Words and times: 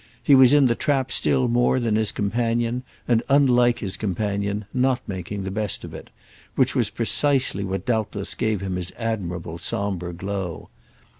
He 0.23 0.33
was 0.33 0.51
in 0.51 0.65
the 0.65 0.73
trap 0.73 1.11
still 1.11 1.47
more 1.47 1.79
than 1.79 1.95
his 1.95 2.11
companion 2.11 2.81
and, 3.07 3.21
unlike 3.29 3.77
his 3.77 3.97
companion, 3.97 4.65
not 4.73 4.99
making 5.07 5.43
the 5.43 5.51
best 5.51 5.83
of 5.83 5.93
it; 5.93 6.09
which 6.55 6.73
was 6.75 6.89
precisely 6.89 7.63
what 7.63 7.85
doubtless 7.85 8.33
gave 8.33 8.61
him 8.61 8.77
his 8.77 8.91
admirable 8.97 9.59
sombre 9.59 10.11
glow. 10.11 10.69